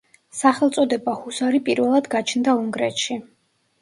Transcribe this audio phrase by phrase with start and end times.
[0.35, 3.19] სახელწოდება ჰუსარი პირველად გაჩნდა უნგრეთში.